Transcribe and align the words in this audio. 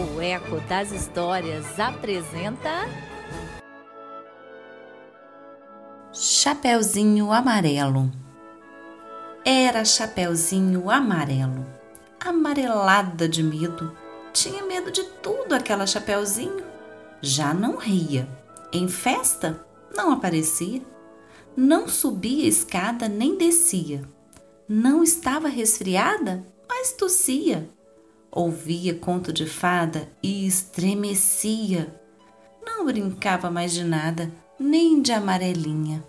O 0.00 0.18
Eco 0.18 0.58
das 0.66 0.92
Histórias 0.92 1.78
apresenta. 1.78 2.88
Chapeuzinho 6.10 7.30
Amarelo. 7.30 8.10
Era 9.44 9.84
Chapeuzinho 9.84 10.88
Amarelo, 10.88 11.66
amarelada 12.18 13.28
de 13.28 13.42
medo. 13.42 13.94
Tinha 14.32 14.64
medo 14.64 14.90
de 14.90 15.04
tudo 15.22 15.52
aquela 15.52 15.86
Chapeuzinho. 15.86 16.64
Já 17.20 17.52
não 17.52 17.76
ria. 17.76 18.26
Em 18.72 18.88
festa, 18.88 19.62
não 19.94 20.12
aparecia. 20.12 20.80
Não 21.54 21.86
subia 21.86 22.48
escada 22.48 23.06
nem 23.06 23.36
descia. 23.36 24.08
Não 24.66 25.02
estava 25.02 25.46
resfriada, 25.46 26.42
mas 26.66 26.92
tossia 26.92 27.68
ouvia 28.30 28.94
conto 28.94 29.32
de 29.32 29.46
fada 29.46 30.08
e 30.22 30.46
estremecia. 30.46 31.94
Não 32.64 32.84
brincava 32.84 33.50
mais 33.50 33.72
de 33.72 33.84
nada, 33.84 34.30
nem 34.58 35.02
de 35.02 35.12
amarelinha. 35.12 36.04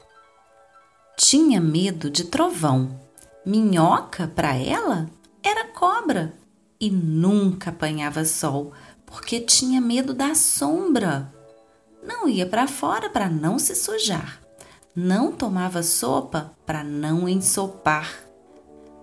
Tinha 1.17 1.59
medo 1.59 2.09
de 2.09 2.25
trovão. 2.25 2.99
Minhoca, 3.45 4.27
para 4.27 4.55
ela, 4.55 5.09
era 5.44 5.67
cobra. 5.67 6.34
E 6.80 6.89
nunca 6.89 7.70
apanhava 7.70 8.25
sol, 8.25 8.72
porque 9.05 9.39
tinha 9.39 9.80
medo 9.80 10.13
da 10.13 10.33
sombra. 10.35 11.31
Não 12.03 12.27
ia 12.27 12.45
para 12.45 12.67
fora 12.67 13.09
para 13.09 13.30
não 13.30 13.59
se 13.59 13.75
sujar. 13.75 14.41
Não 14.95 15.31
tomava 15.31 15.83
sopa 15.83 16.55
para 16.66 16.83
não 16.83 17.30
ensopar. 17.30 18.11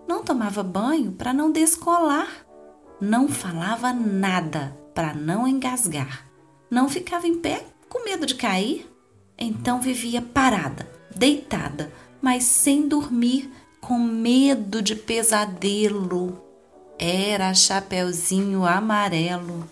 Não 0.08 0.24
tomava 0.24 0.62
banho 0.62 1.12
para 1.12 1.32
não 1.32 1.52
descolar 1.52 2.47
não 3.00 3.28
falava 3.28 3.92
nada 3.92 4.76
para 4.94 5.14
não 5.14 5.46
engasgar. 5.46 6.26
Não 6.70 6.88
ficava 6.88 7.26
em 7.26 7.38
pé 7.38 7.64
com 7.88 8.04
medo 8.04 8.26
de 8.26 8.34
cair. 8.34 8.90
Então 9.38 9.80
vivia 9.80 10.20
parada, 10.20 10.88
deitada, 11.14 11.92
mas 12.20 12.42
sem 12.42 12.88
dormir, 12.88 13.50
com 13.80 13.98
medo 13.98 14.82
de 14.82 14.96
pesadelo. 14.96 16.42
Era 16.98 17.54
Chapeuzinho 17.54 18.66
Amarelo. 18.66 19.68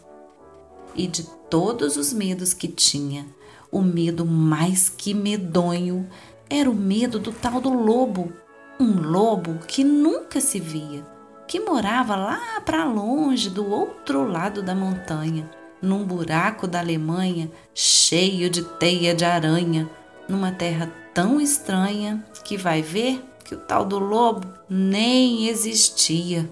E 0.95 1.09
de 1.09 1.25
todos 1.51 1.97
os 1.97 2.13
medos 2.13 2.55
que 2.55 2.69
tinha, 2.69 3.27
o 3.73 3.83
medo 3.83 4.25
mais 4.25 4.89
que 4.89 5.13
medonho 5.13 6.09
era 6.49 6.71
o 6.71 6.75
medo 6.75 7.19
do 7.19 7.33
tal 7.33 7.61
do 7.61 7.71
lobo, 7.71 8.33
um 8.79 9.01
lobo 9.01 9.59
que 9.67 9.83
nunca 9.83 10.41
se 10.41 10.61
via 10.61 11.16
que 11.47 11.61
morava 11.61 12.17
lá 12.17 12.61
para 12.65 12.85
longe, 12.85 13.49
do 13.49 13.69
outro 13.71 14.27
lado 14.27 14.63
da 14.63 14.75
montanha, 14.75 15.49
num 15.81 16.05
buraco 16.05 16.67
da 16.67 16.81
Alemanha 16.81 17.51
cheio 17.75 18.51
de 18.51 18.63
teia 18.63 19.15
de 19.15 19.25
aranha, 19.25 19.89
numa 20.29 20.51
terra 20.51 20.93
tão 21.15 21.41
estranha 21.41 22.25
que 22.45 22.57
vai 22.57 22.83
ver 22.83 23.23
que 23.45 23.55
o 23.55 23.59
tal 23.59 23.85
do 23.85 23.99
lobo 23.99 24.47
nem 24.69 25.49
existia. 25.49 26.51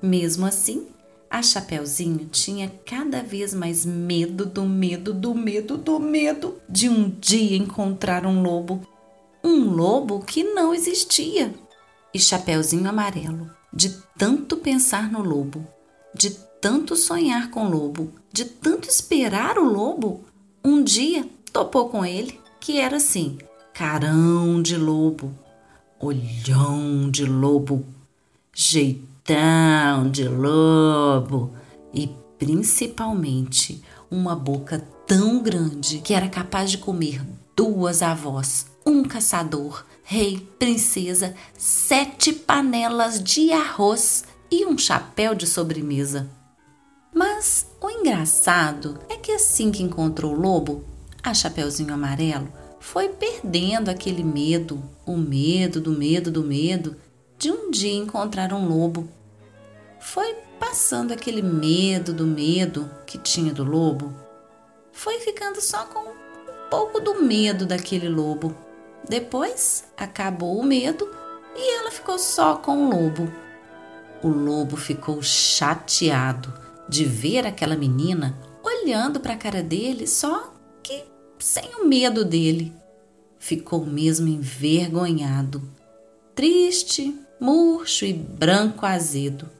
Mesmo 0.00 0.46
assim, 0.46 0.88
a 1.30 1.42
Chapeuzinho 1.42 2.26
tinha 2.26 2.72
cada 2.84 3.22
vez 3.22 3.54
mais 3.54 3.84
medo 3.84 4.46
do 4.46 4.64
medo 4.64 5.12
do 5.12 5.34
medo 5.34 5.76
do 5.76 6.00
medo 6.00 6.58
de 6.68 6.88
um 6.88 7.10
dia 7.10 7.56
encontrar 7.56 8.26
um 8.26 8.42
lobo. 8.42 8.80
Um 9.44 9.70
lobo 9.70 10.20
que 10.20 10.44
não 10.44 10.74
existia 10.74 11.52
e 12.14 12.18
Chapeuzinho 12.18 12.88
Amarelo, 12.88 13.50
de 13.72 13.90
tanto 14.18 14.56
pensar 14.56 15.10
no 15.10 15.22
lobo, 15.22 15.66
de 16.14 16.30
tanto 16.60 16.94
sonhar 16.94 17.50
com 17.50 17.66
o 17.66 17.70
lobo, 17.70 18.12
de 18.32 18.44
tanto 18.44 18.88
esperar 18.88 19.58
o 19.58 19.64
lobo, 19.64 20.24
um 20.64 20.82
dia 20.82 21.28
topou 21.52 21.88
com 21.88 22.04
ele, 22.04 22.38
que 22.60 22.78
era 22.78 22.96
assim: 22.96 23.38
carão 23.72 24.62
de 24.62 24.76
lobo, 24.76 25.32
olhão 25.98 27.10
de 27.10 27.24
lobo, 27.24 27.84
jeitão 28.54 30.10
de 30.10 30.28
lobo 30.28 31.52
e 31.94 32.10
principalmente 32.38 33.82
uma 34.10 34.34
boca 34.34 34.86
tão 35.06 35.42
grande 35.42 35.98
que 35.98 36.12
era 36.12 36.28
capaz 36.28 36.70
de 36.70 36.78
comer 36.78 37.24
duas 37.56 38.02
avós, 38.02 38.66
um 38.84 39.04
caçador, 39.04 39.84
rei, 40.02 40.46
princesa, 40.58 41.34
sete 41.56 42.32
panelas 42.32 43.22
de 43.22 43.52
arroz 43.52 44.24
e 44.50 44.66
um 44.66 44.76
chapéu 44.76 45.34
de 45.34 45.46
sobremesa. 45.46 46.28
Mas 47.14 47.66
o 47.80 47.90
engraçado 47.90 48.98
é 49.08 49.16
que 49.16 49.32
assim 49.32 49.70
que 49.70 49.82
encontrou 49.82 50.32
o 50.32 50.40
lobo, 50.40 50.84
a 51.22 51.32
Chapeuzinho 51.32 51.94
Amarelo 51.94 52.52
foi 52.80 53.10
perdendo 53.10 53.90
aquele 53.90 54.24
medo, 54.24 54.82
o 55.06 55.16
medo 55.16 55.80
do 55.80 55.92
medo 55.92 56.30
do 56.30 56.42
medo 56.42 56.96
de 57.38 57.50
um 57.50 57.70
dia 57.70 57.94
encontrar 57.94 58.52
um 58.52 58.66
lobo. 58.68 59.08
Foi 60.00 60.34
passando 60.58 61.12
aquele 61.12 61.42
medo 61.42 62.12
do 62.12 62.26
medo 62.26 62.90
que 63.06 63.18
tinha 63.18 63.52
do 63.52 63.62
lobo. 63.62 64.12
Foi 64.92 65.20
ficando 65.20 65.60
só 65.60 65.84
com 65.86 66.00
um 66.00 66.14
pouco 66.70 67.00
do 67.00 67.22
medo 67.22 67.66
daquele 67.66 68.08
lobo. 68.08 68.54
Depois 69.08 69.84
acabou 69.96 70.58
o 70.58 70.64
medo 70.64 71.08
e 71.56 71.78
ela 71.78 71.90
ficou 71.90 72.18
só 72.18 72.56
com 72.56 72.86
o 72.86 72.90
lobo. 72.90 73.32
O 74.22 74.28
lobo 74.28 74.76
ficou 74.76 75.20
chateado 75.22 76.52
de 76.88 77.04
ver 77.04 77.46
aquela 77.46 77.76
menina 77.76 78.38
olhando 78.62 79.18
para 79.20 79.34
a 79.34 79.38
cara 79.38 79.62
dele, 79.62 80.06
só 80.06 80.52
que 80.82 81.04
sem 81.38 81.74
o 81.76 81.86
medo 81.86 82.24
dele. 82.24 82.72
Ficou 83.38 83.84
mesmo 83.84 84.28
envergonhado, 84.28 85.62
triste, 86.34 87.18
murcho 87.40 88.04
e 88.04 88.12
branco 88.12 88.86
azedo. 88.86 89.50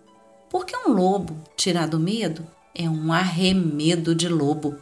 Porque 0.48 0.76
um 0.76 0.92
lobo, 0.92 1.36
tirado 1.56 1.94
o 1.94 2.00
medo, 2.00 2.46
é 2.74 2.88
um 2.88 3.12
arremedo 3.12 4.14
de 4.14 4.28
lobo. 4.28 4.76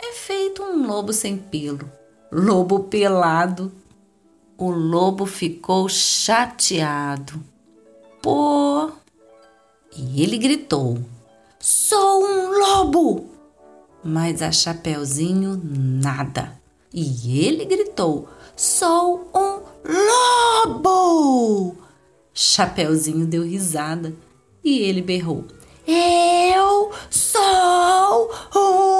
É 0.00 0.12
feito 0.12 0.62
um 0.62 0.86
lobo 0.86 1.12
sem 1.12 1.36
pelo, 1.36 1.88
lobo 2.32 2.80
pelado 2.84 3.70
o 4.64 4.70
lobo 4.70 5.26
ficou 5.26 5.88
chateado. 5.88 7.42
Pô! 8.22 8.92
E 9.96 10.22
ele 10.22 10.38
gritou: 10.38 10.98
Sou 11.58 12.24
um 12.24 12.60
lobo! 12.60 13.26
Mas 14.04 14.40
a 14.40 14.52
Chapeuzinho 14.52 15.60
nada. 15.64 16.60
E 16.94 17.44
ele 17.44 17.64
gritou: 17.64 18.28
Sou 18.56 19.28
um 19.34 19.62
lobo! 20.64 21.76
Chapeuzinho 22.32 23.26
deu 23.26 23.42
risada 23.42 24.14
e 24.62 24.78
ele 24.78 25.02
berrou: 25.02 25.44
Eu 25.86 26.92
sou 27.10 28.30
um 28.54 28.91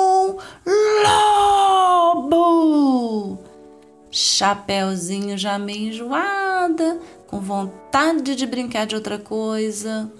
Chapeuzinho 4.15 5.39
já 5.39 5.59
meio 5.59 5.89
enjoada, 5.89 7.01
com 7.27 7.41
vontade 7.41 8.37
de 8.37 8.45
brincar 8.47 8.87
de 8.87 8.95
outra 8.95 9.19
coisa. 9.19 10.13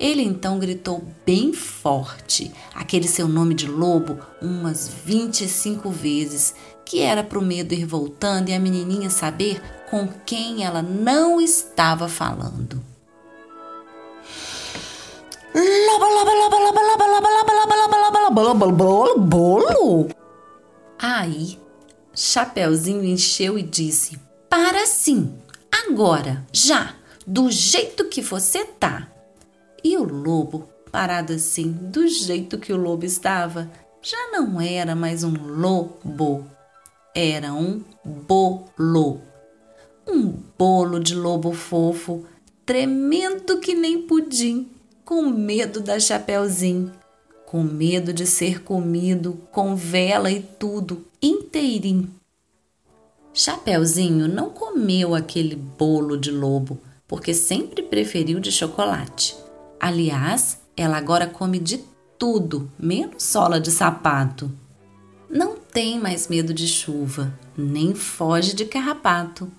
Ele 0.00 0.22
então 0.22 0.58
gritou 0.58 1.04
bem 1.26 1.52
forte 1.52 2.50
aquele 2.74 3.06
seu 3.06 3.28
nome 3.28 3.54
de 3.54 3.66
lobo 3.66 4.18
umas 4.40 4.88
25 4.88 5.90
vezes, 5.90 6.54
que 6.86 7.00
era 7.00 7.22
para 7.22 7.38
o 7.38 7.42
medo 7.42 7.74
ir 7.74 7.84
voltando 7.84 8.48
e 8.48 8.54
a 8.54 8.58
menininha 8.58 9.10
saber 9.10 9.60
com 9.90 10.08
quem 10.24 10.64
ela 10.64 10.80
não 10.80 11.38
estava 11.38 12.08
falando. 12.08 12.82
Bolo? 19.18 20.08
Aí 20.98 21.58
Chapeuzinho 22.16 23.04
encheu 23.04 23.58
e 23.58 23.62
disse: 23.62 24.18
Para 24.48 24.86
sim, 24.86 25.34
agora, 25.70 26.42
já, 26.50 26.94
do 27.26 27.50
jeito 27.50 28.06
que 28.06 28.22
você 28.22 28.64
tá. 28.64 29.06
E 29.84 29.98
o 29.98 30.02
lobo, 30.02 30.66
parado 30.90 31.34
assim, 31.34 31.70
do 31.70 32.08
jeito 32.08 32.56
que 32.56 32.72
o 32.72 32.76
lobo 32.78 33.04
estava, 33.04 33.70
já 34.00 34.30
não 34.32 34.58
era 34.58 34.96
mais 34.96 35.22
um 35.24 35.34
lobo, 35.34 36.46
era 37.14 37.52
um 37.52 37.84
bolo. 38.02 39.20
Um 40.08 40.32
bolo 40.56 40.98
de 40.98 41.14
lobo 41.14 41.52
fofo, 41.52 42.24
tremendo 42.64 43.58
que 43.58 43.74
nem 43.74 44.02
pudim, 44.06 44.70
com 45.04 45.22
medo 45.22 45.80
da 45.80 46.00
Chapeuzinho 46.00 46.92
com 47.46 47.62
medo 47.62 48.12
de 48.12 48.26
ser 48.26 48.62
comido, 48.62 49.40
com 49.52 49.76
vela 49.76 50.30
e 50.30 50.42
tudo, 50.42 51.06
inteirinho. 51.22 52.10
Chapeuzinho 53.32 54.26
não 54.26 54.50
comeu 54.50 55.14
aquele 55.14 55.54
bolo 55.54 56.16
de 56.16 56.30
lobo, 56.30 56.78
porque 57.06 57.32
sempre 57.32 57.82
preferiu 57.82 58.40
de 58.40 58.50
chocolate. 58.50 59.36
Aliás, 59.78 60.58
Ela 60.76 60.98
agora 60.98 61.26
come 61.26 61.58
de 61.58 61.82
tudo, 62.18 62.70
menos 62.78 63.22
sola 63.22 63.58
de 63.58 63.70
sapato. 63.70 64.50
Não 65.30 65.56
tem 65.56 65.98
mais 65.98 66.28
medo 66.28 66.52
de 66.52 66.68
chuva, 66.68 67.32
nem 67.56 67.94
foge 67.94 68.54
de 68.54 68.66
carrapato. 68.66 69.50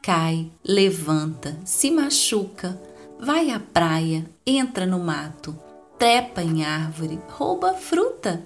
Cai, 0.00 0.48
levanta, 0.64 1.58
se 1.64 1.90
machuca, 1.90 2.80
vai 3.18 3.50
à 3.50 3.58
praia, 3.58 4.24
entra 4.46 4.86
no 4.86 5.00
mato, 5.00 5.58
trepa 5.98 6.42
em 6.42 6.64
árvore, 6.64 7.20
rouba 7.28 7.74
fruta. 7.74 8.42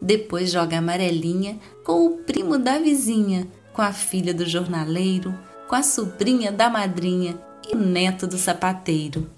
Depois 0.00 0.50
joga 0.50 0.78
amarelinha 0.78 1.58
com 1.84 2.06
o 2.06 2.18
primo 2.18 2.58
da 2.58 2.78
vizinha, 2.78 3.46
com 3.72 3.82
a 3.82 3.92
filha 3.92 4.32
do 4.32 4.46
jornaleiro, 4.46 5.34
com 5.68 5.74
a 5.74 5.82
sobrinha 5.82 6.50
da 6.50 6.70
madrinha 6.70 7.38
e 7.70 7.74
neto 7.76 8.26
do 8.26 8.38
sapateiro. 8.38 9.28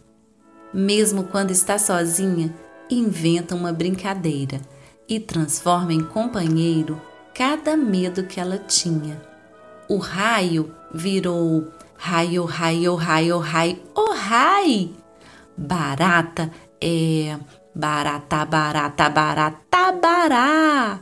Mesmo 0.72 1.24
quando 1.24 1.50
está 1.50 1.78
sozinha, 1.78 2.54
inventa 2.88 3.54
uma 3.54 3.72
brincadeira 3.72 4.60
e 5.08 5.20
transforma 5.20 5.92
em 5.92 6.02
companheiro 6.02 7.00
cada 7.34 7.76
medo 7.76 8.24
que 8.24 8.40
ela 8.40 8.58
tinha. 8.58 9.20
O 9.88 9.98
raio 9.98 10.74
virou 10.94 11.68
raio, 11.96 12.44
raio, 12.44 12.94
raio, 12.94 13.38
raio, 13.38 13.78
o 13.94 14.12
rai. 14.12 14.90
Barata 15.56 16.50
é 16.82 17.38
barata, 17.74 18.44
barata, 18.44 19.08
barata, 19.08 19.92
bará. 19.92 21.00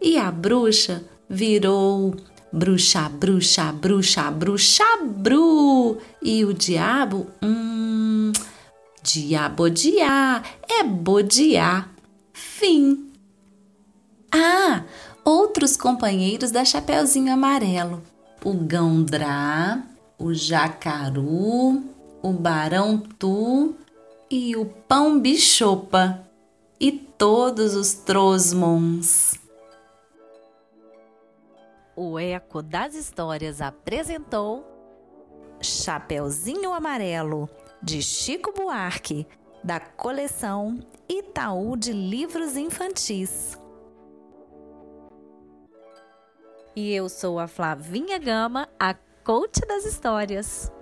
E 0.00 0.18
a 0.18 0.30
bruxa 0.32 1.04
virou 1.30 2.16
bruxa, 2.52 3.08
bruxa, 3.08 3.72
bruxa, 3.72 4.30
bruxa, 4.30 4.84
bru. 5.04 5.98
E 6.20 6.44
o 6.44 6.52
diabo, 6.52 7.28
hum, 7.42 8.32
diabodiá, 9.02 10.42
é 10.68 10.82
bodiá. 10.82 11.88
Fim. 12.32 13.10
Ah, 14.30 14.82
outros 15.24 15.76
companheiros 15.76 16.50
da 16.50 16.64
Chapeuzinho 16.64 17.32
Amarelo: 17.32 18.02
o 18.44 18.54
Gandrá, 18.54 19.82
o 20.18 20.32
Jacaru, 20.32 21.82
o 22.22 22.32
Barão 22.32 22.98
Tu 23.18 23.74
e 24.34 24.56
o 24.56 24.64
Pão 24.64 25.20
Bichopa 25.20 26.26
e 26.80 26.90
todos 26.90 27.74
os 27.74 27.92
Trosmons. 27.92 29.38
O 31.94 32.18
Eco 32.18 32.62
das 32.62 32.94
Histórias 32.94 33.60
apresentou 33.60 34.66
Chapeuzinho 35.60 36.72
Amarelo, 36.72 37.46
de 37.82 38.00
Chico 38.00 38.54
Buarque, 38.54 39.26
da 39.62 39.78
coleção 39.78 40.80
Itaú 41.06 41.76
de 41.76 41.92
Livros 41.92 42.56
Infantis. 42.56 43.58
E 46.74 46.90
eu 46.90 47.06
sou 47.10 47.38
a 47.38 47.46
Flavinha 47.46 48.18
Gama, 48.18 48.66
a 48.80 48.94
coach 48.94 49.60
das 49.68 49.84
histórias. 49.84 50.72